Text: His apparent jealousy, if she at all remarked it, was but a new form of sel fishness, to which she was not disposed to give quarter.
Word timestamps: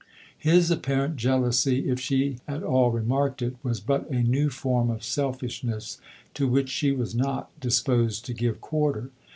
His 0.39 0.71
apparent 0.71 1.15
jealousy, 1.17 1.87
if 1.87 1.99
she 1.99 2.37
at 2.47 2.63
all 2.63 2.89
remarked 2.89 3.43
it, 3.43 3.55
was 3.61 3.79
but 3.79 4.09
a 4.09 4.23
new 4.23 4.49
form 4.49 4.89
of 4.89 5.03
sel 5.03 5.31
fishness, 5.31 5.99
to 6.33 6.47
which 6.47 6.69
she 6.69 6.91
was 6.91 7.13
not 7.13 7.51
disposed 7.59 8.25
to 8.25 8.33
give 8.33 8.61
quarter. 8.61 9.11